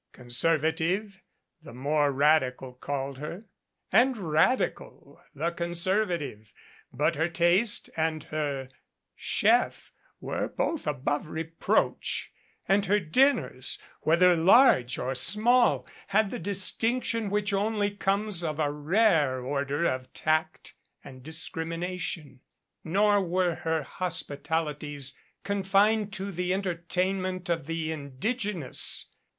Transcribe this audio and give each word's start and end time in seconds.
Conservative, 0.13 1.21
the 1.61 1.73
296 1.73 1.77
MRS. 1.77 1.93
HAMMOND 1.93 2.13
ENTERTAINS 2.33 2.57
more 2.63 2.69
radical 2.71 2.73
called 2.73 3.17
her, 3.19 3.45
and 3.91 4.17
radical, 4.17 5.21
the 5.35 5.51
conservative; 5.51 6.53
but 6.91 7.15
her 7.17 7.29
taste 7.29 7.87
and 7.95 8.23
her 8.23 8.69
chef 9.15 9.91
were 10.19 10.47
both 10.47 10.87
above 10.87 11.27
reproach, 11.27 12.31
and 12.67 12.87
her 12.87 12.99
dinners, 12.99 13.77
whether 13.99 14.35
large 14.35 14.97
or 14.97 15.13
small, 15.13 15.85
had 16.07 16.31
the 16.31 16.39
distinction 16.39 17.29
which 17.29 17.53
only 17.53 17.91
comes 17.91 18.43
of 18.43 18.57
a 18.59 18.71
rare 18.71 19.39
order 19.39 19.85
of 19.85 20.11
tact 20.13 20.73
and 21.03 21.21
discrimina 21.23 21.99
tion. 21.99 22.39
Nor 22.83 23.21
were 23.21 23.53
her 23.53 23.83
hospitalities 23.83 25.15
confined 25.43 26.11
to 26.13 26.31
the 26.31 26.55
entertain 26.55 27.21
ment 27.21 27.49
of 27.49 27.67
the 27.67 27.91
indigenous. 27.91 29.05